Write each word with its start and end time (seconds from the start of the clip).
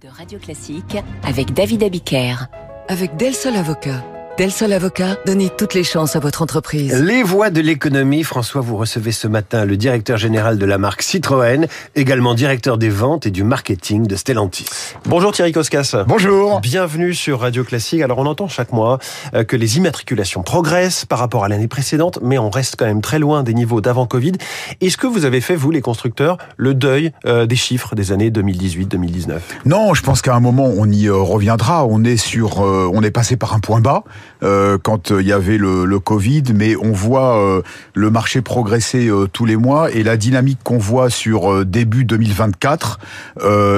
de 0.00 0.08
Radio 0.08 0.38
Classique 0.38 0.96
avec 1.24 1.52
David 1.52 1.82
Abiker. 1.82 2.46
Avec 2.88 3.16
Del 3.16 3.34
Sol 3.34 3.54
Avocat. 3.54 4.19
Del 4.40 4.50
Sol 4.50 4.72
Avocat, 4.72 5.18
donnez 5.26 5.50
toutes 5.50 5.74
les 5.74 5.84
chances 5.84 6.16
à 6.16 6.18
votre 6.18 6.40
entreprise. 6.40 6.98
Les 7.02 7.22
voix 7.22 7.50
de 7.50 7.60
l'économie, 7.60 8.22
François, 8.22 8.62
vous 8.62 8.78
recevez 8.78 9.12
ce 9.12 9.28
matin 9.28 9.66
le 9.66 9.76
directeur 9.76 10.16
général 10.16 10.56
de 10.56 10.64
la 10.64 10.78
marque 10.78 11.02
Citroën, 11.02 11.66
également 11.94 12.32
directeur 12.32 12.78
des 12.78 12.88
ventes 12.88 13.26
et 13.26 13.30
du 13.30 13.44
marketing 13.44 14.06
de 14.06 14.16
Stellantis. 14.16 14.64
Bonjour 15.04 15.32
Thierry 15.32 15.52
Koskas. 15.52 16.04
Bonjour. 16.08 16.62
Bienvenue 16.62 17.12
sur 17.12 17.40
Radio 17.40 17.64
Classique. 17.64 18.00
Alors 18.00 18.16
on 18.16 18.24
entend 18.24 18.48
chaque 18.48 18.72
mois 18.72 18.98
euh, 19.34 19.44
que 19.44 19.56
les 19.56 19.76
immatriculations 19.76 20.42
progressent 20.42 21.04
par 21.04 21.18
rapport 21.18 21.44
à 21.44 21.50
l'année 21.50 21.68
précédente, 21.68 22.18
mais 22.22 22.38
on 22.38 22.48
reste 22.48 22.76
quand 22.78 22.86
même 22.86 23.02
très 23.02 23.18
loin 23.18 23.42
des 23.42 23.52
niveaux 23.52 23.82
d'avant 23.82 24.06
Covid. 24.06 24.32
Est-ce 24.80 24.96
que 24.96 25.06
vous 25.06 25.26
avez 25.26 25.42
fait, 25.42 25.54
vous 25.54 25.70
les 25.70 25.82
constructeurs, 25.82 26.38
le 26.56 26.72
deuil 26.72 27.12
euh, 27.26 27.44
des 27.44 27.56
chiffres 27.56 27.94
des 27.94 28.10
années 28.10 28.30
2018-2019 28.30 29.38
Non, 29.66 29.92
je 29.92 30.02
pense 30.02 30.22
qu'à 30.22 30.34
un 30.34 30.40
moment 30.40 30.72
on 30.74 30.90
y 30.90 31.08
euh, 31.08 31.16
reviendra. 31.16 31.84
On 31.84 32.04
est 32.04 32.16
sur, 32.16 32.60
on 32.60 33.02
est 33.02 33.10
passé 33.10 33.36
par 33.36 33.52
un 33.52 33.60
point 33.60 33.82
bas. 33.82 34.02
Euh, 34.42 34.78
quand 34.82 35.10
il 35.10 35.26
y 35.26 35.32
avait 35.32 35.58
le, 35.58 35.84
le, 35.84 35.98
Covid, 35.98 36.44
mais 36.54 36.76
on 36.76 36.92
voit 36.92 37.38
euh, 37.38 37.62
le 37.94 38.10
marché 38.10 38.40
progresser 38.40 39.08
euh, 39.08 39.26
tous 39.26 39.44
les 39.44 39.56
mois 39.56 39.90
et 39.90 40.02
la 40.02 40.16
dynamique 40.16 40.58
qu'on 40.64 40.78
voit 40.78 41.10
sur 41.10 41.64
début 41.64 42.04
2024 42.04 42.98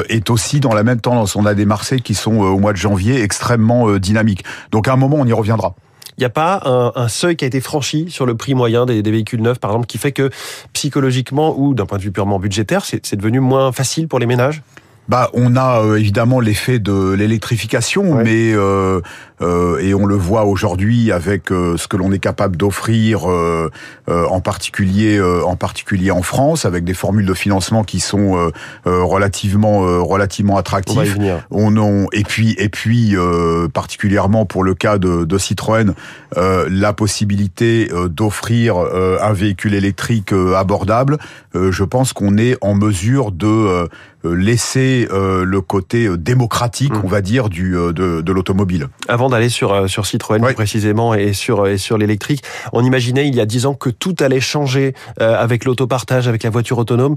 est 0.08 0.30
aussi 0.30 0.60
dans 0.60 0.74
la 0.74 0.82
même 0.82 1.00
tendance. 1.00 1.36
On 1.36 1.46
a 1.46 1.54
des 1.54 1.66
marchés 1.66 2.00
qui 2.00 2.14
sont 2.14 2.36
au 2.36 2.58
mois 2.58 2.72
de 2.72 2.78
janvier 2.78 3.22
extrêmement 3.22 3.96
dynamiques. 3.96 4.44
Donc 4.70 4.88
à 4.88 4.92
un 4.92 4.96
moment, 4.96 5.16
on 5.18 5.26
y 5.26 5.32
reviendra. 5.32 5.74
Il 6.18 6.20
n'y 6.20 6.26
a 6.26 6.30
pas 6.30 6.60
un, 6.64 6.92
un, 6.94 7.08
seuil 7.08 7.36
qui 7.36 7.44
a 7.44 7.48
été 7.48 7.60
franchi 7.60 8.10
sur 8.10 8.26
le 8.26 8.36
prix 8.36 8.54
moyen 8.54 8.86
des, 8.86 9.02
des, 9.02 9.10
véhicules 9.10 9.40
neufs, 9.40 9.58
par 9.58 9.70
exemple, 9.70 9.86
qui 9.86 9.98
fait 9.98 10.12
que 10.12 10.30
psychologiquement 10.72 11.58
ou 11.58 11.74
d'un 11.74 11.86
point 11.86 11.98
de 11.98 12.02
vue 12.02 12.12
purement 12.12 12.38
budgétaire, 12.38 12.84
c'est 12.84 13.16
devenu 13.16 13.40
moins 13.40 13.72
facile 13.72 14.08
pour 14.08 14.18
les 14.18 14.26
ménages? 14.26 14.62
Bah, 15.08 15.30
on 15.34 15.56
a 15.56 15.82
euh, 15.82 15.96
évidemment 15.96 16.40
l'effet 16.40 16.78
de 16.78 17.12
l'électrification, 17.12 18.16
ouais. 18.16 18.24
mais 18.24 18.52
euh, 18.54 19.00
euh, 19.42 19.78
et 19.78 19.94
on 19.94 20.06
le 20.06 20.14
voit 20.14 20.44
aujourd'hui 20.44 21.12
avec 21.12 21.50
euh, 21.50 21.76
ce 21.76 21.88
que 21.88 21.96
l'on 21.96 22.12
est 22.12 22.18
capable 22.18 22.56
d'offrir, 22.56 23.28
euh, 23.28 23.70
en 24.06 24.40
particulier 24.40 25.20
en 25.20 25.56
particulier 25.56 26.10
en 26.10 26.22
France, 26.22 26.64
avec 26.64 26.84
des 26.84 26.94
formules 26.94 27.26
de 27.26 27.34
financement 27.34 27.84
qui 27.84 28.00
sont 28.00 28.50
relativement 28.84 29.80
relativement 30.04 30.56
attractives. 30.56 31.18
On, 31.50 31.76
on, 31.76 32.06
et 32.12 32.24
puis 32.24 32.54
et 32.58 32.68
puis 32.68 33.14
particulièrement 33.72 34.44
pour 34.44 34.64
le 34.64 34.74
cas 34.74 34.98
de, 34.98 35.24
de 35.24 35.38
Citroën, 35.38 35.94
la 36.36 36.92
possibilité 36.92 37.90
d'offrir 38.08 38.76
un 38.76 39.32
véhicule 39.32 39.74
électrique 39.74 40.32
abordable. 40.56 41.18
je 41.54 41.84
pense 41.84 42.12
qu'on 42.12 42.36
est 42.36 42.56
en 42.60 42.74
mesure 42.74 43.32
de 43.32 43.88
laisser 44.24 45.08
le 45.10 45.60
côté 45.60 46.08
démocratique, 46.16 46.92
mmh. 46.92 47.00
on 47.04 47.08
va 47.08 47.20
dire, 47.20 47.48
du 47.48 47.72
de, 47.72 48.20
de 48.20 48.32
l'automobile. 48.32 48.88
Avant 49.08 49.30
d'aller 49.30 49.48
sur 49.48 49.88
sur 49.88 50.06
Citroën 50.06 50.40
plus 50.40 50.54
précisément 50.54 51.14
et 51.14 51.32
sur 51.32 51.66
et 51.66 51.78
sur 51.78 51.98
l'électrique, 51.98 52.42
on 52.72 52.84
imaginait 52.84 53.26
il 53.28 53.34
y 53.34 53.40
a 53.40 53.46
dix 53.46 53.66
ans 53.66 53.74
que 53.74 53.90
tout 53.90 54.14
allait 54.20 54.40
changer 54.40 54.94
euh, 55.20 55.34
avec 55.36 55.64
l'autopartage, 55.64 56.28
avec 56.28 56.42
la 56.42 56.50
voiture 56.50 56.78
autonome. 56.78 57.16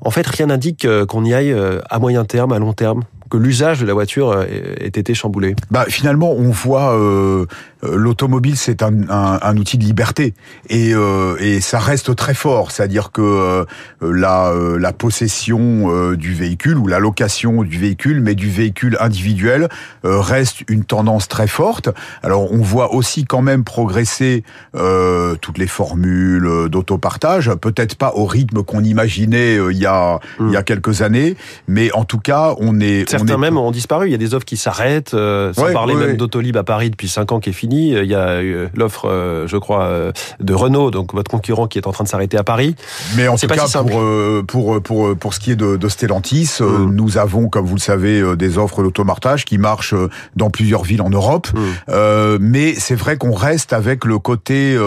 En 0.00 0.10
fait, 0.10 0.26
rien 0.26 0.46
n'indique 0.46 0.86
qu'on 1.08 1.24
y 1.24 1.32
aille 1.32 1.54
à 1.88 1.98
moyen 1.98 2.24
terme, 2.24 2.52
à 2.52 2.58
long 2.58 2.72
terme 2.72 3.04
que 3.30 3.36
l'usage 3.36 3.80
de 3.80 3.86
la 3.86 3.94
voiture 3.94 4.42
ait 4.42 4.86
été 4.86 5.14
chamboulé 5.14 5.56
bah, 5.70 5.86
Finalement, 5.88 6.32
on 6.32 6.50
voit 6.50 6.94
euh, 6.94 7.46
l'automobile, 7.92 8.56
c'est 8.56 8.82
un, 8.82 9.08
un, 9.08 9.38
un, 9.42 9.56
outil 9.56 9.78
de 9.78 9.84
liberté 9.84 10.34
et, 10.68 10.94
euh, 10.94 11.36
et 11.40 11.60
ça 11.60 11.78
reste 11.78 12.14
très 12.16 12.34
fort. 12.34 12.70
C'est-à-dire 12.70 13.12
que 13.12 13.22
euh, 13.22 13.64
la, 14.00 14.52
la 14.78 14.92
possession 14.92 15.90
euh, 15.90 16.16
du 16.16 16.34
véhicule 16.34 16.78
ou 16.78 16.86
la 16.86 16.98
location 16.98 17.62
du 17.62 17.78
véhicule, 17.78 18.20
mais 18.20 18.34
du 18.34 18.50
véhicule 18.50 18.96
individuel, 19.00 19.68
euh, 20.04 20.20
reste 20.20 20.62
une 20.68 20.84
tendance 20.84 21.28
très 21.28 21.46
forte. 21.46 21.88
Alors, 22.22 22.52
on 22.52 22.62
voit 22.62 22.94
aussi 22.94 23.24
quand 23.24 23.42
même 23.42 23.64
progresser 23.64 24.44
euh, 24.74 25.34
toutes 25.40 25.58
les 25.58 25.66
formules 25.66 26.68
d'autopartage, 26.68 27.50
peut-être 27.60 27.96
pas 27.96 28.12
au 28.14 28.24
rythme 28.24 28.62
qu'on 28.62 28.82
imaginait 28.82 29.56
il 29.70 29.78
y 29.78 29.86
a 29.86 30.20
mmh. 30.38 30.48
il 30.48 30.52
y 30.52 30.56
a 30.56 30.62
quelques 30.62 31.02
années, 31.02 31.36
mais 31.68 31.92
en 31.92 32.04
tout 32.04 32.18
cas, 32.18 32.54
on 32.58 32.80
est 32.80 33.08
Certains 33.08 33.38
même 33.38 33.56
ont 33.56 33.70
disparu. 33.70 34.08
Il 34.08 34.12
y 34.12 34.14
a 34.14 34.18
des 34.18 34.34
offres 34.34 34.44
qui 34.44 34.56
s'arrêtent. 34.56 35.14
Euh, 35.14 35.52
sans 35.52 35.64
ouais, 35.64 35.72
parler 35.72 35.94
ouais, 35.94 36.06
même 36.06 36.16
d'Autolib 36.16 36.56
à 36.56 36.64
Paris 36.64 36.90
depuis 36.90 37.08
5 37.08 37.32
ans 37.32 37.40
qui 37.40 37.50
est 37.50 37.54
fini. 37.54 37.73
Il 37.74 38.04
y 38.04 38.14
a 38.14 38.40
l'offre, 38.74 39.08
euh, 39.08 39.46
je 39.46 39.56
crois, 39.56 39.84
euh, 39.84 40.12
de 40.40 40.54
Renault, 40.54 40.90
donc 40.90 41.14
votre 41.14 41.30
concurrent, 41.30 41.66
qui 41.66 41.78
est 41.78 41.86
en 41.86 41.92
train 41.92 42.04
de 42.04 42.08
s'arrêter 42.08 42.36
à 42.36 42.44
Paris. 42.44 42.74
Mais 43.16 43.28
en 43.28 43.36
tout 43.36 43.46
cas, 43.46 43.66
si 43.66 43.76
pour, 43.76 44.02
pour, 44.46 44.82
pour, 44.82 45.16
pour 45.16 45.34
ce 45.34 45.40
qui 45.40 45.52
est 45.52 45.56
de, 45.56 45.76
de 45.76 45.88
Stellantis, 45.88 46.58
mmh. 46.60 46.90
nous 46.90 47.18
avons, 47.18 47.48
comme 47.48 47.66
vous 47.66 47.74
le 47.74 47.80
savez, 47.80 48.36
des 48.36 48.58
offres 48.58 48.82
d'automartage 48.82 49.44
qui 49.44 49.58
marchent 49.58 49.94
dans 50.36 50.50
plusieurs 50.50 50.82
villes 50.82 51.02
en 51.02 51.10
Europe. 51.10 51.48
Mmh. 51.54 52.36
mais 52.40 52.74
c'est 52.74 52.94
vrai 52.94 53.16
qu'on 53.16 53.32
reste 53.32 53.72
avec 53.72 54.04
le 54.04 54.18
côté 54.18 54.78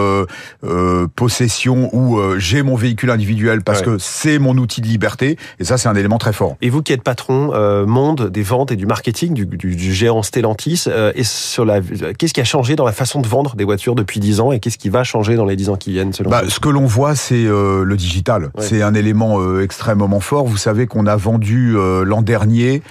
possession 1.16 1.90
où 1.94 2.20
j'ai 2.38 2.62
mon 2.62 2.76
véhicule 2.76 3.10
individuel 3.10 3.62
parce 3.62 3.80
ouais. 3.80 3.86
que 3.86 3.98
c'est 3.98 4.38
mon 4.38 4.56
outil 4.56 4.80
de 4.80 4.86
liberté. 4.86 5.36
Et 5.58 5.64
ça, 5.64 5.78
c'est 5.78 5.88
un 5.88 5.94
élément 5.94 6.18
très 6.18 6.32
fort. 6.32 6.56
Et 6.62 6.70
vous 6.70 6.82
qui 6.82 6.92
êtes 6.92 7.02
patron, 7.02 7.52
monde 7.86 8.30
des 8.30 8.42
ventes 8.42 8.72
et 8.72 8.76
du 8.76 8.86
marketing 8.86 9.34
du, 9.34 9.46
du, 9.46 9.76
du 9.76 9.94
géant 9.94 10.22
Stellantis. 10.22 10.84
Euh, 10.86 11.12
et 11.14 11.24
sur 11.24 11.64
la, 11.64 11.80
qu'est-ce 11.80 12.34
qui 12.34 12.40
a 12.40 12.44
changé 12.44 12.67
dans 12.76 12.84
la 12.84 12.92
façon 12.92 13.20
de 13.20 13.26
vendre 13.26 13.56
des 13.56 13.64
voitures 13.64 13.94
depuis 13.94 14.20
10 14.20 14.40
ans 14.40 14.52
et 14.52 14.60
qu'est-ce 14.60 14.78
qui 14.78 14.88
va 14.88 15.04
changer 15.04 15.36
dans 15.36 15.44
les 15.44 15.56
10 15.56 15.70
ans 15.70 15.76
qui 15.76 15.92
viennent 15.92 16.12
selon 16.12 16.30
bah, 16.30 16.42
vous 16.44 16.50
Ce 16.50 16.60
que 16.60 16.68
l'on 16.68 16.86
voit, 16.86 17.14
c'est 17.14 17.44
euh, 17.44 17.84
le 17.84 17.96
digital. 17.96 18.44
Ouais. 18.44 18.50
C'est 18.60 18.82
un 18.82 18.94
élément 18.94 19.40
euh, 19.40 19.62
extrêmement 19.62 20.20
fort. 20.20 20.46
Vous 20.46 20.56
savez 20.56 20.86
qu'on 20.86 21.06
a 21.06 21.16
vendu 21.16 21.74
euh, 21.76 22.04
l'an 22.04 22.22
dernier 22.22 22.82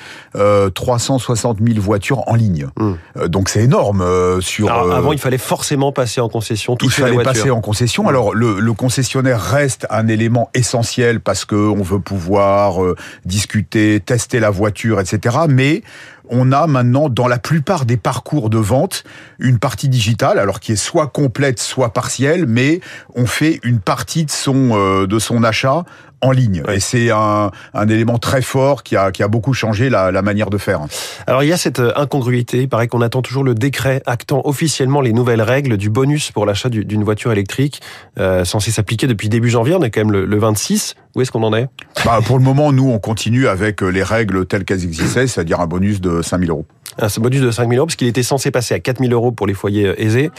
360 0.73 1.57
000 1.65 1.79
voitures 1.79 2.27
en 2.27 2.35
ligne. 2.35 2.67
Mmh. 2.77 3.27
donc 3.27 3.49
c'est 3.49 3.63
énorme. 3.63 4.05
sur 4.41 4.69
Alors, 4.69 4.93
Avant, 4.93 5.11
il 5.11 5.17
fallait 5.17 5.39
forcément 5.39 5.91
passer 5.91 6.21
en 6.21 6.29
concession. 6.29 6.77
Il 6.81 6.91
fallait 6.91 7.23
passer 7.23 7.49
en 7.49 7.59
concession. 7.59 8.03
Mmh. 8.03 8.07
Alors 8.07 8.35
le, 8.35 8.59
le, 8.59 8.73
concessionnaire 8.73 9.41
reste 9.41 9.87
un 9.89 10.07
élément 10.07 10.51
essentiel 10.53 11.21
parce 11.21 11.43
que 11.43 11.55
on 11.55 11.81
veut 11.81 11.99
pouvoir 11.99 12.79
discuter, 13.25 13.99
tester 13.99 14.39
la 14.39 14.51
voiture, 14.51 14.99
etc. 14.99 15.37
Mais 15.49 15.81
on 16.29 16.51
a 16.51 16.67
maintenant 16.67 17.09
dans 17.09 17.27
la 17.27 17.39
plupart 17.39 17.85
des 17.85 17.97
parcours 17.97 18.49
de 18.49 18.57
vente 18.57 19.03
une 19.39 19.59
partie 19.59 19.89
digitale, 19.89 20.39
alors 20.39 20.59
qui 20.59 20.73
est 20.73 20.77
soit 20.77 21.07
complète, 21.07 21.59
soit 21.59 21.93
partielle, 21.93 22.45
mais 22.47 22.81
on 23.15 23.25
fait 23.25 23.59
une 23.63 23.79
partie 23.79 24.25
de 24.25 24.31
son 24.31 24.71
euh, 24.73 25.07
de 25.07 25.19
son 25.19 25.43
achat 25.43 25.83
en 26.21 26.31
ligne. 26.31 26.63
Et 26.71 26.79
c'est 26.79 27.11
un, 27.11 27.51
un, 27.73 27.87
élément 27.87 28.17
très 28.17 28.41
fort 28.41 28.83
qui 28.83 28.95
a, 28.95 29.11
qui 29.11 29.21
a 29.23 29.27
beaucoup 29.27 29.53
changé 29.53 29.89
la, 29.89 30.11
la, 30.11 30.21
manière 30.21 30.49
de 30.49 30.57
faire. 30.57 30.81
Alors 31.27 31.43
il 31.43 31.49
y 31.49 31.53
a 31.53 31.57
cette 31.57 31.79
euh, 31.79 31.91
incongruité. 31.95 32.61
Il 32.61 32.69
paraît 32.69 32.87
qu'on 32.87 33.01
attend 33.01 33.21
toujours 33.21 33.43
le 33.43 33.53
décret 33.53 34.01
actant 34.05 34.41
officiellement 34.43 35.01
les 35.01 35.13
nouvelles 35.13 35.41
règles 35.41 35.77
du 35.77 35.89
bonus 35.89 36.31
pour 36.31 36.45
l'achat 36.45 36.69
d'une 36.69 37.03
voiture 37.03 37.31
électrique, 37.31 37.81
euh, 38.19 38.45
censé 38.45 38.71
s'appliquer 38.71 39.07
depuis 39.07 39.29
début 39.29 39.49
janvier. 39.49 39.75
On 39.75 39.83
est 39.83 39.91
quand 39.91 40.01
même 40.01 40.11
le, 40.11 40.25
le 40.25 40.39
26. 40.39 40.95
Où 41.17 41.21
est-ce 41.21 41.31
qu'on 41.31 41.41
en 41.41 41.53
est? 41.55 41.67
Bah, 42.05 42.19
Pour 42.23 42.37
le 42.37 42.43
moment, 42.43 42.71
nous, 42.71 42.87
on 42.91 42.99
continue 42.99 43.47
avec 43.47 43.81
euh, 43.81 43.87
les 43.87 44.03
règles 44.03 44.45
telles 44.45 44.65
qu'elles 44.65 44.83
existaient, 44.83 45.25
c'est-à-dire 45.25 45.59
un 45.59 45.65
bonus 45.65 45.99
de 45.99 46.21
5 46.21 46.41
000 46.41 46.51
euros. 46.51 46.67
Un 46.99 47.07
bonus 47.21 47.41
de 47.41 47.51
5 47.51 47.63
000 47.63 47.73
euros, 47.77 47.85
parce 47.85 47.95
qu'il 47.95 48.07
était 48.07 48.23
censé 48.23 48.51
passer 48.51 48.73
à 48.73 48.79
4 48.79 48.99
000 48.99 49.11
euros 49.11 49.31
pour 49.31 49.47
les 49.47 49.53
foyers 49.53 49.93
aisés 50.01 50.31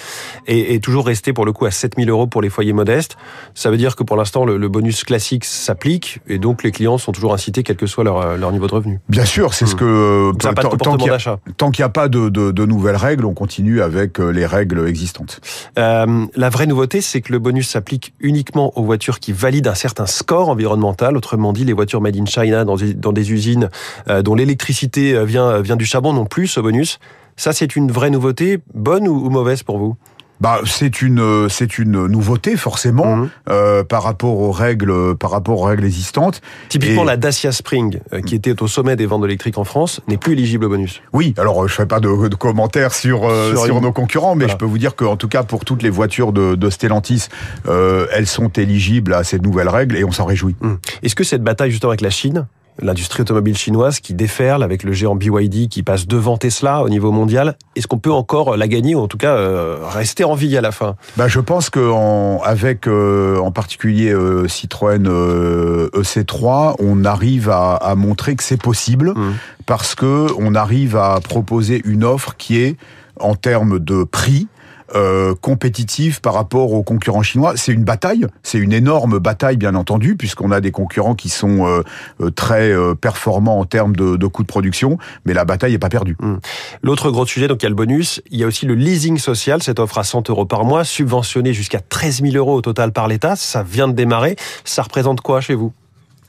et, 0.46 0.74
et, 0.74 0.80
toujours 0.80 1.06
rester 1.06 1.32
pour 1.32 1.44
le 1.44 1.52
coup 1.52 1.66
à 1.66 1.70
7 1.70 1.94
000 1.96 2.08
euros 2.10 2.26
pour 2.26 2.42
les 2.42 2.50
foyers 2.50 2.72
modestes. 2.72 3.16
Ça 3.54 3.70
veut 3.70 3.76
dire 3.76 3.96
que 3.96 4.02
pour 4.02 4.16
l'instant, 4.16 4.44
le, 4.44 4.56
le, 4.56 4.68
bonus 4.68 5.04
classique 5.04 5.44
s'applique 5.44 6.20
et 6.28 6.38
donc 6.38 6.62
les 6.62 6.72
clients 6.72 6.98
sont 6.98 7.12
toujours 7.12 7.32
incités, 7.32 7.62
quel 7.62 7.76
que 7.76 7.86
soit 7.86 8.04
leur, 8.04 8.36
leur 8.36 8.52
niveau 8.52 8.66
de 8.66 8.74
revenu. 8.74 9.00
Bien 9.08 9.24
sûr, 9.24 9.54
c'est 9.54 9.64
mmh. 9.64 9.68
ce 9.68 9.74
que... 9.74 10.32
Ça 10.40 10.52
pas 10.52 10.62
de 10.62 10.76
tant 10.76 10.96
qu'il 10.96 11.82
n'y 11.82 11.84
a, 11.84 11.86
a, 11.86 11.88
pas 11.88 12.08
de, 12.08 12.28
de, 12.28 12.50
de, 12.50 12.66
nouvelles 12.66 12.96
règles, 12.96 13.24
on 13.24 13.34
continue 13.34 13.82
avec 13.82 14.20
euh, 14.20 14.30
les 14.30 14.46
règles 14.46 14.86
existantes. 14.88 15.40
Euh, 15.78 16.26
la 16.34 16.48
vraie 16.48 16.66
nouveauté, 16.66 17.00
c'est 17.00 17.20
que 17.20 17.32
le 17.32 17.38
bonus 17.38 17.68
s'applique 17.68 18.14
uniquement 18.20 18.76
aux 18.78 18.84
voitures 18.84 19.20
qui 19.20 19.32
valident 19.32 19.68
un 19.68 19.74
certain 19.74 20.06
score 20.06 20.48
environnemental, 20.48 21.16
autrement 21.16 21.52
dit 21.52 21.64
les 21.64 21.72
voitures 21.72 22.00
made 22.00 22.16
in 22.16 22.26
China 22.26 22.64
dans 22.64 22.76
des, 22.76 22.94
dans 22.94 23.12
des 23.12 23.32
usines 23.32 23.68
euh, 24.08 24.22
dont 24.22 24.34
l'électricité 24.34 25.24
vient, 25.24 25.60
vient 25.60 25.76
du 25.76 25.86
charbon 25.86 26.12
non 26.12 26.26
plus 26.26 26.47
ce 26.48 26.60
bonus. 26.60 26.98
Ça, 27.36 27.52
c'est 27.52 27.76
une 27.76 27.92
vraie 27.92 28.10
nouveauté, 28.10 28.58
bonne 28.74 29.06
ou, 29.06 29.30
mauvaise 29.30 29.62
pour 29.62 29.78
vous? 29.78 29.96
Bah, 30.40 30.60
c'est 30.66 31.02
une 31.02 31.48
c'est 31.48 31.78
une 31.78 32.06
nouveauté 32.06 32.56
forcément 32.56 33.16
mmh. 33.16 33.30
euh, 33.50 33.82
par 33.82 34.04
rapport 34.04 34.38
aux 34.38 34.52
règles 34.52 35.16
par 35.16 35.32
rapport 35.32 35.60
aux 35.60 35.64
règles 35.64 35.84
existantes. 35.84 36.40
Typiquement, 36.68 37.02
et... 37.02 37.06
la 37.06 37.16
Dacia 37.16 37.50
Spring, 37.50 37.98
euh, 38.12 38.20
qui 38.20 38.36
était 38.36 38.62
au 38.62 38.68
sommet 38.68 38.94
des 38.94 39.06
ventes 39.06 39.24
électriques 39.24 39.58
en 39.58 39.64
France, 39.64 40.00
n'est 40.06 40.16
plus 40.16 40.34
éligible 40.34 40.66
au 40.66 40.68
bonus. 40.68 41.02
Oui, 41.12 41.34
alors 41.38 41.66
je 41.66 41.74
fais 41.74 41.86
pas 41.86 41.98
de, 41.98 42.28
de 42.28 42.34
commentaires 42.36 42.94
sur 42.94 43.28
euh, 43.28 43.50
sur, 43.50 43.64
sur 43.64 43.80
nos 43.80 43.90
concurrents, 43.90 44.36
mais 44.36 44.44
voilà. 44.44 44.52
je 44.52 44.58
peux 44.58 44.64
vous 44.64 44.78
dire 44.78 44.94
qu'en 44.94 45.16
tout 45.16 45.26
cas 45.26 45.42
pour 45.42 45.64
toutes 45.64 45.82
les 45.82 45.90
voitures 45.90 46.32
de, 46.32 46.54
de 46.54 46.70
Stellantis, 46.70 47.26
euh, 47.66 48.06
elles 48.12 48.28
sont 48.28 48.50
éligibles 48.50 49.14
à 49.14 49.24
cette 49.24 49.42
nouvelle 49.42 49.68
règle 49.68 49.96
et 49.96 50.04
on 50.04 50.12
s'en 50.12 50.24
réjouit. 50.24 50.54
Mmh. 50.60 50.74
Est-ce 51.02 51.16
que 51.16 51.24
cette 51.24 51.42
bataille 51.42 51.72
justement 51.72 51.90
avec 51.90 52.00
la 52.00 52.10
Chine 52.10 52.46
l'industrie 52.80 53.22
automobile 53.22 53.56
chinoise 53.56 54.00
qui 54.00 54.14
déferle 54.14 54.62
avec 54.62 54.82
le 54.82 54.92
géant 54.92 55.14
BYD 55.14 55.68
qui 55.68 55.82
passe 55.82 56.06
devant 56.06 56.36
Tesla 56.36 56.82
au 56.82 56.88
niveau 56.88 57.12
mondial. 57.12 57.56
Est-ce 57.76 57.86
qu'on 57.86 57.98
peut 57.98 58.12
encore 58.12 58.56
la 58.56 58.68
gagner 58.68 58.94
ou 58.94 59.00
en 59.00 59.08
tout 59.08 59.18
cas 59.18 59.34
euh, 59.36 59.78
rester 59.82 60.24
en 60.24 60.34
vie 60.34 60.56
à 60.56 60.60
la 60.60 60.72
fin? 60.72 60.96
Bah, 61.16 61.28
Je 61.28 61.40
pense 61.40 61.70
qu'avec 61.70 62.86
en, 62.86 63.36
en 63.38 63.50
particulier 63.50 64.14
Citroën 64.46 65.02
EC3, 65.02 66.76
on 66.78 67.04
arrive 67.04 67.50
à, 67.50 67.74
à 67.74 67.94
montrer 67.94 68.36
que 68.36 68.44
c'est 68.44 68.60
possible 68.60 69.10
mmh. 69.10 69.34
parce 69.66 69.94
que 69.94 70.26
on 70.38 70.54
arrive 70.54 70.96
à 70.96 71.20
proposer 71.22 71.82
une 71.84 72.04
offre 72.04 72.36
qui 72.36 72.60
est 72.60 72.76
en 73.20 73.34
termes 73.34 73.78
de 73.78 74.04
prix, 74.04 74.48
euh, 74.94 75.34
compétitive 75.34 76.22
par 76.22 76.32
rapport 76.32 76.72
aux 76.72 76.82
concurrents 76.82 77.22
chinois. 77.22 77.52
C'est 77.56 77.72
une 77.72 77.84
bataille, 77.84 78.26
c'est 78.42 78.56
une 78.56 78.72
énorme 78.72 79.18
bataille 79.18 79.58
bien 79.58 79.74
entendu, 79.74 80.16
puisqu'on 80.16 80.50
a 80.50 80.62
des 80.62 80.70
concurrents 80.70 81.14
qui 81.14 81.28
sont 81.28 81.66
euh, 81.66 81.82
euh, 82.22 82.30
très 82.30 82.72
performants 82.98 83.60
en 83.60 83.66
termes 83.66 83.94
de, 83.94 84.16
de 84.16 84.26
coûts 84.26 84.44
de 84.44 84.48
production, 84.48 84.96
mais 85.26 85.34
la 85.34 85.44
bataille 85.44 85.72
n'est 85.72 85.78
pas 85.78 85.90
perdue. 85.90 86.16
Hmm. 86.20 86.36
L'autre 86.82 87.10
gros 87.10 87.26
sujet, 87.26 87.48
donc 87.48 87.62
il 87.62 87.64
y 87.64 87.66
a 87.66 87.68
le 87.68 87.74
bonus, 87.74 88.22
il 88.30 88.38
y 88.38 88.44
a 88.44 88.46
aussi 88.46 88.64
le 88.64 88.74
leasing 88.74 89.18
social, 89.18 89.62
cette 89.62 89.78
offre 89.78 89.98
à 89.98 90.04
100 90.04 90.30
euros 90.30 90.46
par 90.46 90.64
mois, 90.64 90.84
subventionné 90.84 91.52
jusqu'à 91.52 91.80
13 91.80 92.22
000 92.22 92.36
euros 92.36 92.54
au 92.54 92.62
total 92.62 92.92
par 92.92 93.08
l'État, 93.08 93.36
ça 93.36 93.62
vient 93.62 93.88
de 93.88 93.92
démarrer. 93.92 94.36
Ça 94.64 94.82
représente 94.82 95.20
quoi 95.20 95.42
chez 95.42 95.54
vous? 95.54 95.74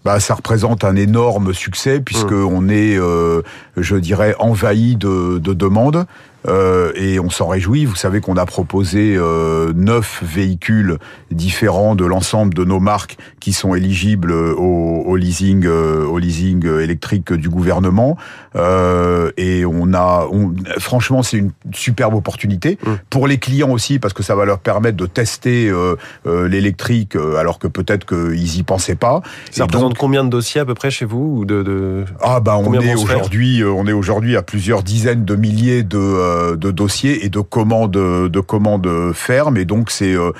Bah, 0.03 0.19
ça 0.19 0.33
représente 0.33 0.83
un 0.83 0.97
énorme 0.97 1.53
succès 1.53 2.01
puisque 2.01 2.31
hmm. 2.31 2.47
on 2.51 2.67
est, 2.67 2.97
je 3.77 3.95
dirais, 3.95 4.35
envahi 4.37 4.97
de, 4.97 5.37
de 5.39 5.53
demandes. 5.53 6.05
Euh, 6.47 6.91
et 6.95 7.19
on 7.19 7.29
s'en 7.29 7.47
réjouit. 7.47 7.85
Vous 7.85 7.95
savez 7.95 8.21
qu'on 8.21 8.37
a 8.37 8.45
proposé 8.45 9.15
euh, 9.17 9.73
neuf 9.75 10.23
véhicules 10.23 10.97
différents 11.31 11.95
de 11.95 12.05
l'ensemble 12.05 12.53
de 12.53 12.63
nos 12.63 12.79
marques 12.79 13.17
qui 13.39 13.51
sont 13.51 13.75
éligibles 13.75 14.31
au, 14.31 15.03
au 15.05 15.15
leasing, 15.17 15.65
euh, 15.65 16.05
au 16.05 16.17
leasing 16.17 16.65
électrique 16.65 17.33
du 17.33 17.49
gouvernement. 17.49 18.17
Euh, 18.55 19.31
et 19.37 19.65
on 19.65 19.93
a, 19.93 20.27
on, 20.31 20.53
franchement, 20.77 21.23
c'est 21.23 21.37
une 21.37 21.51
superbe 21.73 22.15
opportunité 22.15 22.77
mmh. 22.83 22.91
pour 23.09 23.27
les 23.27 23.37
clients 23.37 23.71
aussi 23.71 23.99
parce 23.99 24.13
que 24.13 24.23
ça 24.23 24.35
va 24.35 24.45
leur 24.45 24.59
permettre 24.59 24.97
de 24.97 25.05
tester 25.05 25.71
l'électrique 26.25 27.15
alors 27.15 27.59
que 27.59 27.67
peut-être 27.67 28.05
qu'ils 28.05 28.57
y 28.57 28.63
pensaient 28.63 28.95
pas. 28.95 29.21
Ça 29.51 29.63
représente 29.63 29.97
combien 29.97 30.23
de 30.23 30.29
dossiers 30.29 30.61
à 30.61 30.65
peu 30.65 30.73
près 30.73 30.91
chez 30.91 31.05
vous 31.05 31.39
ou 31.39 31.45
de, 31.45 31.63
de... 31.63 32.05
Ah 32.21 32.39
bah 32.39 32.57
on 32.57 32.73
est 32.73 32.93
aujourd'hui, 32.93 33.63
on 33.63 33.85
est 33.87 33.93
aujourd'hui 33.93 34.35
à 34.35 34.41
plusieurs 34.41 34.83
dizaines 34.83 35.25
de 35.25 35.35
milliers 35.35 35.83
de 35.83 35.97
euh, 35.97 36.28
de 36.55 36.71
dossiers 36.71 37.25
et 37.25 37.29
de 37.29 37.39
commandes 37.39 37.91
de 37.91 38.39
commandes 38.39 39.11
fermes 39.13 39.57
et 39.57 39.65
donc 39.65 39.91
c'est 39.91 40.13
euh, 40.13 40.31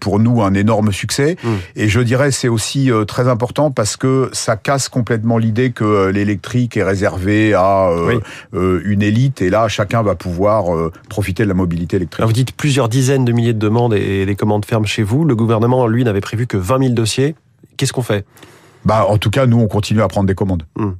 pour 0.00 0.20
nous 0.20 0.42
un 0.42 0.54
énorme 0.54 0.92
succès 0.92 1.36
mmh. 1.42 1.48
et 1.76 1.88
je 1.88 2.00
dirais 2.00 2.30
c'est 2.30 2.48
aussi 2.48 2.90
euh, 2.90 3.04
très 3.04 3.28
important 3.28 3.70
parce 3.70 3.96
que 3.96 4.30
ça 4.32 4.56
casse 4.56 4.88
complètement 4.88 5.38
l'idée 5.38 5.70
que 5.70 6.08
l'électrique 6.08 6.76
est 6.76 6.82
réservé 6.82 7.54
à 7.54 7.90
une 8.52 9.02
élite 9.02 9.42
et 9.42 9.50
là 9.50 9.68
chacun 9.68 10.02
va 10.02 10.14
pouvoir 10.14 10.90
profiter 11.08 11.42
de 11.44 11.48
la 11.48 11.54
mobilité 11.54 11.96
électrique. 11.96 12.24
vous 12.24 12.32
dites 12.32 12.52
plusieurs 12.52 12.88
dizaines 12.88 13.24
de 13.24 13.32
milliers 13.32 13.52
de 13.52 13.58
demandes 13.58 13.94
et 13.94 14.26
des 14.26 14.36
commandes 14.36 14.64
fermes 14.64 14.86
chez 14.86 15.02
vous. 15.02 15.24
Le 15.24 15.36
gouvernement 15.36 15.86
lui 15.86 16.04
n'avait 16.04 16.20
prévu 16.20 16.46
que 16.46 16.56
20 16.56 16.78
000 16.80 16.92
dossiers. 16.94 17.34
Qu'est-ce 17.76 17.92
qu'on 17.92 18.02
fait? 18.02 18.24
Bah 18.84 19.06
en 19.08 19.18
tout 19.18 19.30
cas 19.30 19.46
nous 19.46 19.58
on 19.58 19.68
continue 19.68 20.02
à 20.02 20.08
prendre 20.08 20.26
des 20.26 20.34
commandes. 20.34 20.64
Mmh. 20.76 20.90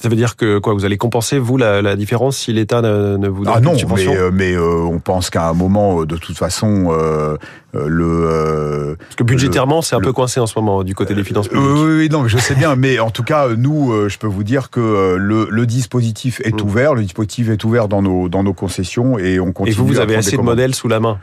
Ça 0.00 0.08
veut 0.08 0.16
dire 0.16 0.36
que 0.36 0.58
quoi 0.58 0.74
Vous 0.74 0.84
allez 0.84 0.98
compenser 0.98 1.38
vous 1.38 1.56
la, 1.56 1.80
la 1.80 1.96
différence 1.96 2.36
si 2.36 2.52
l'État 2.52 2.82
ne, 2.82 3.16
ne, 3.16 3.28
vous 3.28 3.44
donne 3.44 3.54
ah 3.56 3.60
non, 3.60 3.76
subvention 3.76 4.12
mais, 4.12 4.18
euh, 4.18 4.30
mais 4.32 4.52
euh, 4.52 4.82
on 4.82 4.98
pense 4.98 5.30
qu'à 5.30 5.48
un 5.48 5.52
moment, 5.52 6.00
euh, 6.00 6.06
de 6.06 6.16
toute 6.16 6.36
façon, 6.36 6.88
euh, 6.90 7.36
le 7.72 8.96
parce 8.98 9.16
que 9.16 9.22
budgétairement, 9.22 9.82
c'est 9.82 9.94
un 9.94 10.00
peu 10.00 10.12
coincé 10.12 10.40
en 10.40 10.46
ce 10.46 10.58
moment 10.58 10.82
du 10.82 10.94
côté 10.94 11.14
des 11.14 11.24
finances 11.24 11.48
publiques. 11.48 11.66
oui, 11.66 11.96
oui, 11.96 12.08
non, 12.08 12.26
je 12.26 12.38
sais 12.38 12.54
bien, 12.54 12.76
mais 12.76 12.98
en 12.98 13.10
tout 13.10 13.22
cas, 13.22 13.48
nous, 13.56 14.08
je 14.08 14.18
peux 14.18 14.26
vous 14.26 14.44
dire 14.44 14.70
que 14.70 15.16
le, 15.18 15.48
le 15.50 15.66
dispositif 15.66 16.40
est 16.44 16.60
mm. 16.60 16.64
ouvert, 16.64 16.94
le 16.94 17.02
dispositif 17.02 17.48
est 17.48 17.62
ouvert 17.64 17.88
dans 17.88 18.02
nos 18.02 18.28
dans 18.28 18.42
nos 18.42 18.52
concessions 18.52 19.18
et 19.18 19.38
on 19.38 19.52
continue. 19.52 19.74
Et 19.74 19.78
vous, 19.78 19.86
vous 19.86 20.00
avez 20.00 20.16
assez 20.16 20.36
de 20.36 20.42
modèles 20.42 20.74
sous 20.74 20.88
la 20.88 21.00
main, 21.00 21.18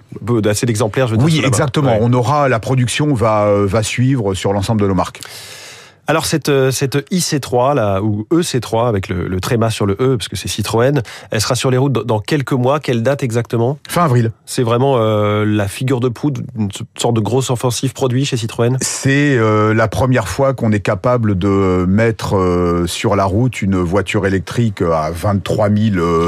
assez 0.46 0.66
d'exemplaires, 0.66 1.08
je 1.08 1.14
veux 1.14 1.18
dire. 1.18 1.26
Oui, 1.26 1.42
exactement. 1.46 1.98
On 2.02 2.12
aura 2.14 2.48
la 2.48 2.60
production 2.60 3.14
va 3.14 3.52
va 3.66 3.84
suivre 3.84 4.34
sur 4.34 4.54
l'ensemble 4.54 4.82
de 4.82 4.88
nos 4.88 4.96
marques. 4.96 5.22
Alors 6.12 6.26
cette, 6.26 6.50
euh, 6.50 6.72
cette 6.72 7.10
IC3 7.10 7.74
là 7.74 8.02
ou 8.02 8.28
EC3 8.34 8.90
avec 8.90 9.08
le, 9.08 9.30
le 9.30 9.40
tréma 9.40 9.70
sur 9.70 9.86
le 9.86 9.94
E 9.94 10.18
parce 10.18 10.28
que 10.28 10.36
c'est 10.36 10.50
Citroën, 10.50 11.02
elle 11.32 11.40
sera 11.40 11.56
sur 11.56 11.72
les 11.72 11.78
routes 11.78 11.94
dans 11.94 12.20
quelques 12.20 12.52
mois. 12.52 12.82
Quelle 12.82 13.02
date 13.02 13.24
exactement? 13.24 13.78
Fin 13.88 14.04
avril. 14.04 14.32
C'est 14.46 14.64
vraiment 14.64 14.96
euh, 14.98 15.46
la 15.46 15.70
figure 15.70 16.02
de 16.02 16.10
proue, 16.10 16.34
une 16.60 16.68
sorte 16.98 17.16
de 17.16 17.22
grosse 17.22 17.50
offensive 17.50 17.94
produit 17.94 18.26
chez 18.26 18.36
Citroën? 18.36 18.76
C'est 18.82 19.38
euh, 19.38 19.74
la 19.74 19.88
première 19.88 20.28
fois 20.28 20.54
qu'on 20.54 20.74
est 20.74 20.82
capable 20.82 21.38
de 21.38 21.86
mettre 21.88 22.36
euh, 22.36 22.88
sur 22.88 23.16
la 23.16 23.24
route 23.24 23.62
une 23.62 23.78
voiture 23.78 24.28
électrique 24.28 24.82
à 24.82 25.12
23 25.12 25.70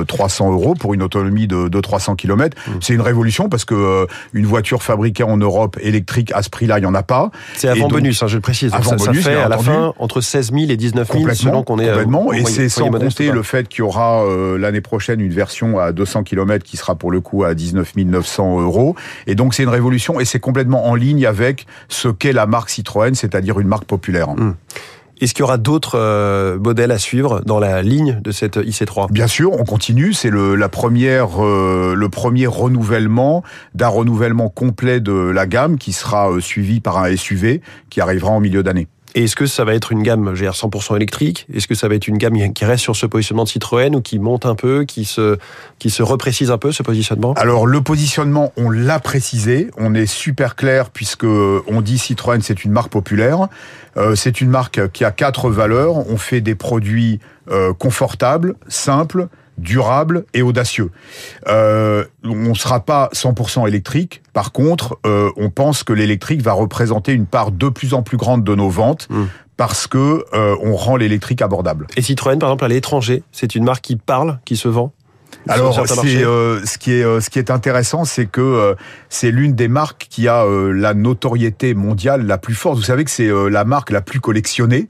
300 0.08 0.54
euros 0.54 0.76
pour 0.76 0.94
une 0.94 1.04
autonomie 1.04 1.48
de, 1.48 1.68
de 1.68 1.82
300 1.82 2.16
km. 2.16 2.56
Mmh. 2.56 2.72
C'est 2.80 2.94
une 2.94 3.02
révolution 3.02 3.50
parce 3.50 3.66
que 3.66 4.08
une 4.32 4.46
voiture 4.46 4.82
fabriquée 4.82 5.24
en 5.24 5.36
Europe 5.36 5.78
électrique 5.82 6.32
à 6.34 6.42
ce 6.42 6.50
prix-là, 6.50 6.80
il 6.80 6.84
y 6.84 6.88
en 6.88 6.96
a 6.96 7.04
pas. 7.04 7.32
C'est 7.56 7.68
avant 7.68 7.90
bonus, 7.90 8.24
hein, 8.24 8.28
je 8.28 8.36
le 8.36 8.42
précise. 8.42 8.74
Avant 8.74 8.92
ça, 8.92 8.96
bonus, 8.96 9.24
ça 9.24 9.30
fait 9.30 9.36
à 9.36 9.50
la 9.50 9.58
fin 9.58 9.73
entre 9.98 10.22
16 10.22 10.52
000 10.52 10.64
et 10.70 10.78
19 10.78 11.12
000 11.12 11.34
selon 11.34 11.64
qu'on 11.64 11.80
est 11.80 11.88
euh, 11.88 11.92
complètement. 11.92 12.34
et 12.34 12.46
c'est 12.46 12.70
sans 12.70 12.90
compter 12.90 13.32
le 13.32 13.44
fait 13.44 13.68
qu'il 13.68 13.80
y 13.80 13.82
aura 13.82 14.24
euh, 14.24 14.58
l'année 14.58 14.82
prochaine 14.82 15.20
une 15.22 15.34
version 15.34 15.80
à 15.80 15.92
200 15.92 16.24
km 16.24 16.64
qui 16.64 16.78
sera 16.78 16.96
pour 16.96 17.12
le 17.12 17.22
coup 17.22 17.44
à 17.44 17.54
19 17.54 17.96
900 17.96 18.62
euros. 18.62 18.96
Et 19.28 19.36
donc 19.36 19.54
c'est 19.54 19.64
une 19.64 19.70
révolution 19.70 20.20
et 20.20 20.26
c'est 20.26 20.40
complètement 20.40 20.88
en 20.88 20.96
ligne 20.96 21.26
avec 21.26 21.66
ce 21.90 22.08
qu'est 22.08 22.34
la 22.34 22.46
marque 22.46 22.70
Citroën, 22.70 23.14
c'est-à-dire 23.14 23.60
une 23.60 23.68
marque 23.68 23.86
populaire. 23.86 24.30
Hum. 24.30 24.56
Est-ce 25.22 25.34
qu'il 25.34 25.42
y 25.42 25.44
aura 25.44 25.58
d'autres 25.58 25.98
euh, 25.98 26.60
modèles 26.60 26.92
à 26.92 26.98
suivre 26.98 27.42
dans 27.46 27.60
la 27.60 27.82
ligne 27.82 28.20
de 28.22 28.32
cette 28.32 28.58
IC3 28.58 29.12
Bien 29.12 29.28
sûr, 29.28 29.54
on 29.54 29.64
continue. 29.64 30.12
C'est 30.12 30.30
le, 30.30 30.56
la 30.56 30.68
première, 30.68 31.42
le 31.42 32.08
premier 32.10 32.46
renouvellement 32.46 33.44
d'un 33.74 33.88
renouvellement 33.88 34.50
complet 34.50 35.00
de 35.00 35.14
la 35.14 35.46
gamme 35.46 35.78
qui 35.78 35.94
sera 35.94 36.30
suivi 36.42 36.82
par 36.82 36.98
un 36.98 37.16
SUV 37.16 37.62
qui 37.90 38.02
arrivera 38.02 38.32
en 38.32 38.42
milieu 38.42 38.64
d'année. 38.64 38.88
Et 39.16 39.26
est-ce 39.26 39.36
que 39.36 39.46
ça 39.46 39.64
va 39.64 39.76
être 39.76 39.92
une 39.92 40.02
gamme 40.02 40.34
GR 40.34 40.52
100% 40.52 40.96
électrique? 40.96 41.46
Est-ce 41.54 41.68
que 41.68 41.76
ça 41.76 41.88
va 41.88 41.96
être 41.96 42.08
une 42.08 42.18
gamme 42.18 42.54
qui 42.54 42.66
reste 42.66 42.84
sur 42.84 42.96
ce 42.96 43.06
positionnement 43.06 43.44
de 43.44 43.50
Citroën 43.50 43.96
ou 43.96 44.02
qui 44.02 44.18
monte 44.18 44.46
un 44.46 44.56
peu, 44.56 44.86
qui 44.86 45.06
se, 45.06 45.38
qui 45.78 45.90
se 45.92 46.02
reprécise 46.02 46.50
un 46.50 46.58
peu 46.58 46.72
ce 46.72 46.82
positionnement? 46.82 47.34
Alors 47.34 47.68
le 47.68 47.82
positionnement, 47.82 48.52
on 48.58 48.72
l'a 48.72 49.00
précisé, 49.00 49.70
on 49.78 49.94
est 49.94 50.08
super 50.08 50.56
clair 50.56 50.90
puisque 50.90 51.26
on 51.26 51.82
dit 51.82 52.00
Citroën 52.00 52.42
c'est 52.42 52.64
une 52.66 52.72
marque 52.72 52.92
populaire, 52.92 53.48
euh, 53.98 54.16
c'est 54.16 54.42
une 54.42 54.50
marque 54.50 54.92
qui 54.92 55.06
a 55.06 55.12
quatre 55.12 55.50
valeurs, 55.50 56.10
on 56.10 56.18
fait 56.18 56.42
des 56.42 56.56
produits 56.56 57.20
euh, 57.52 57.74
confortables, 57.74 58.56
simples, 58.68 59.28
durable 59.58 60.26
et 60.34 60.42
audacieux. 60.42 60.92
Euh, 61.48 62.06
on 62.24 62.36
ne 62.36 62.54
sera 62.54 62.80
pas 62.80 63.10
100% 63.14 63.68
électrique. 63.68 64.22
Par 64.34 64.52
contre, 64.52 64.98
euh, 65.06 65.30
on 65.38 65.50
pense 65.50 65.84
que 65.84 65.94
l'électrique 65.94 66.42
va 66.42 66.54
représenter 66.54 67.14
une 67.14 67.26
part 67.26 67.52
de 67.52 67.70
plus 67.70 67.94
en 67.94 68.02
plus 68.02 68.18
grande 68.18 68.44
de 68.44 68.56
nos 68.56 68.70
ventes. 68.70 69.08
Mmh. 69.10 69.24
Parce 69.56 69.86
que 69.86 70.26
euh, 70.34 70.56
on 70.64 70.76
rend 70.76 70.96
l'électrique 70.96 71.44
abordable. 71.44 71.86
Et 71.96 72.02
Citroën, 72.02 72.40
par 72.40 72.50
exemple, 72.50 72.66
à 72.66 72.68
l'étranger, 72.68 73.22
c'est 73.32 73.54
une 73.54 73.64
marque 73.64 73.84
qui 73.84 73.98
parle, 73.98 74.40
qui 74.46 74.58
se 74.58 74.68
vend? 74.68 74.92
Alors, 75.48 75.88
c'est 75.88 76.24
euh, 76.24 76.64
ce 76.66 76.78
qui 76.78 76.94
est 76.94 77.04
euh, 77.04 77.20
ce 77.20 77.30
qui 77.30 77.40
est 77.40 77.52
intéressant, 77.52 78.06
c'est 78.06 78.26
que 78.26 78.42
euh, 78.42 78.76
c'est 79.10 79.32
l'une 79.32 79.54
des 79.54 79.68
marques 79.68 80.08
qui 80.10 80.28
a 80.28 80.46
la 80.46 80.94
notoriété 80.94 81.74
mondiale 81.74 82.26
la 82.26 82.38
plus 82.38 82.56
forte. 82.56 82.78
Vous 82.78 82.84
savez 82.84 83.04
que 83.04 83.12
c'est 83.12 83.30
la 83.50 83.66
marque 83.66 83.92
la 83.92 84.02
plus 84.02 84.20
collectionnée. 84.20 84.88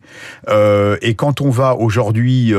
et 0.50 1.16
quand 1.16 1.42
on 1.42 1.50
va 1.50 1.76
aujourd'hui, 1.76 2.54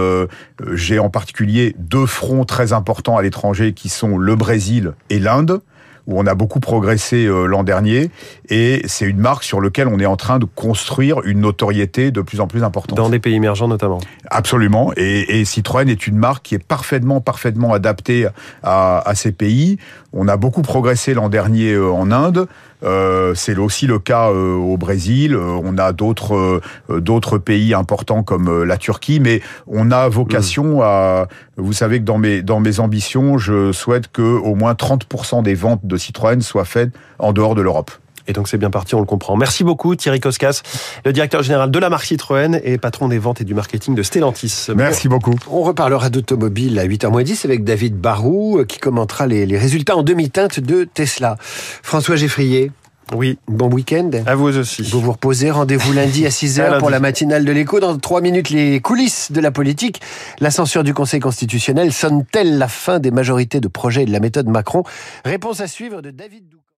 j'ai 0.73 0.99
en 0.99 1.11
particulier 1.11 1.75
deux 1.79 2.07
fronts 2.07 2.45
très 2.45 2.73
importants 2.73 3.17
à 3.17 3.23
l'étranger 3.23 3.73
qui 3.73 3.89
sont 3.89 4.19
le 4.19 4.37
Brésil 4.37 4.93
et 5.11 5.19
l'Inde 5.19 5.61
où 6.07 6.19
on 6.19 6.27
a 6.27 6.35
beaucoup 6.35 6.61
progressé 6.61 7.25
euh, 7.27 7.47
l'an 7.47 7.65
dernier, 7.65 8.11
et 8.49 8.83
c'est 8.87 9.07
une 9.07 9.19
marque 9.19 9.45
sur 9.45 9.61
laquelle 9.61 9.89
on 9.89 9.99
est 9.99 10.07
en 10.07 10.17
train 10.17 10.39
de 10.39 10.45
construire 10.45 11.23
une 11.25 11.41
notoriété 11.41 12.11
de 12.11 12.21
plus 12.21 12.41
en 12.41 12.47
plus 12.47 12.63
importante. 12.63 12.97
Dans 12.97 13.09
des 13.09 13.21
pays 13.21 13.35
émergents 13.35 13.69
notamment. 13.69 14.01
Absolument, 14.31 14.93
et, 14.97 15.41
et 15.41 15.45
Citroën 15.45 15.89
est 15.89 16.07
une 16.07 16.17
marque 16.17 16.45
qui 16.45 16.55
est 16.55 16.65
parfaitement, 16.65 17.21
parfaitement 17.21 17.73
adaptée 17.73 18.27
à, 18.63 19.09
à 19.09 19.15
ces 19.15 19.33
pays. 19.33 19.79
On 20.13 20.29
a 20.29 20.37
beaucoup 20.37 20.63
progressé 20.63 21.15
l'an 21.15 21.29
dernier 21.29 21.73
euh, 21.73 21.91
en 21.91 22.11
Inde. 22.11 22.47
Euh, 22.85 23.35
c'est 23.35 23.57
aussi 23.57 23.87
le 23.87 23.99
cas 23.99 24.31
euh, 24.31 24.55
au 24.55 24.77
Brésil. 24.77 25.35
Euh, 25.35 25.59
on 25.63 25.79
a 25.79 25.93
d'autres 25.93 26.61
d'autres 26.89 27.39
pays 27.39 27.75
importants 27.75 28.23
comme 28.23 28.65
la 28.65 28.77
Turquie, 28.77 29.21
mais 29.21 29.41
on 29.67 29.91
a 29.91 30.09
vocation 30.09 30.83
à. 30.83 31.29
Vous 31.57 31.73
savez 31.73 32.01
que 32.01 32.05
dans 32.05 32.19
mes 32.19 32.43
dans 32.43 32.61
mes 32.61 32.81
ambitions, 32.81 33.39
je 33.39 33.73
souhaite 33.73 34.11
que 34.11 34.23
au 34.23 34.55
moins 34.55 34.73
30% 34.75 35.43
des 35.43 35.55
ventes 35.55 35.85
de 35.85 35.97
Citroën 35.97 36.41
soient 36.41 36.65
faites 36.65 36.91
en 37.19 37.33
dehors 37.33 37.55
de 37.55 37.63
l'Europe. 37.63 37.91
Et 38.27 38.33
donc 38.33 38.49
c'est 38.49 38.59
bien 38.59 38.71
parti, 38.71 38.95
on 38.95 39.01
le 39.01 39.07
comprend. 39.07 39.37
Merci 39.37 39.65
beaucoup 39.65 39.95
Thierry 39.97 40.21
Koskas, 40.21 40.63
le 41.05 41.13
directeur 41.13 41.43
général 41.43 41.71
de 41.71 41.79
la 41.79 41.91
marque 41.91 42.05
Citroën 42.07 42.61
et 42.65 42.79
patron 42.79 43.09
des 43.09 43.19
ventes 43.19 43.41
et 43.41 43.45
du 43.45 43.55
marketing 43.55 43.95
de 43.95 44.03
Stellantis. 44.03 44.67
Merci 44.75 45.09
beaucoup. 45.09 45.35
On 45.51 45.63
reparlera 45.63 46.11
d'automobile 46.11 46.79
à 46.79 46.87
8h10 46.87 47.45
avec 47.45 47.65
David 47.65 47.97
Barou 47.97 48.65
qui 48.67 48.79
commentera 48.79 49.27
les, 49.27 49.47
les 49.47 49.59
résultats 49.59 49.97
en 49.97 50.03
demi-teinte 50.03 50.61
de 50.61 50.85
Tesla. 50.85 51.37
François 51.41 52.17
Geffrier. 52.17 52.71
Oui. 53.13 53.39
Bon 53.49 53.69
week-end. 53.71 54.11
À 54.25 54.35
vous 54.35 54.57
aussi. 54.57 54.83
Vous 54.83 55.01
vous 55.01 55.13
reposez. 55.13 55.51
Rendez-vous 55.51 55.93
lundi 55.93 56.25
à 56.25 56.29
6h 56.31 56.79
pour 56.79 56.89
la 56.89 57.01
matinale 57.01 57.45
de 57.45 57.53
l'écho. 57.53 57.79
Dans 57.79 57.99
trois 57.99 58.23
minutes, 58.23 58.49
les 58.51 58.81
coulisses 58.81 59.31
de 59.31 59.41
la 59.41 59.51
politique. 59.51 60.01
La 60.41 60.51
censure 60.51 60.85
du 60.85 60.95
Conseil 60.95 61.21
constitutionnel 61.21 61.93
sonne-t-elle 61.93 62.57
la 62.57 62.69
fin 62.69 62.99
des 63.01 63.11
majorités 63.11 63.61
de 63.61 63.69
projets 63.69 64.05
et 64.05 64.07
de 64.07 64.13
la 64.13 64.21
méthode 64.21 64.49
Macron? 64.49 64.85
Réponse 65.25 65.61
à 65.61 65.67
suivre 65.67 66.01
de 66.01 66.11
David 66.11 66.49
Doucan. 66.49 66.64